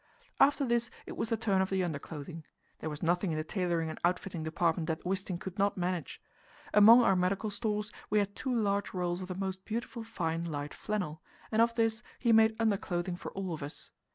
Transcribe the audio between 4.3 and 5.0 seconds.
department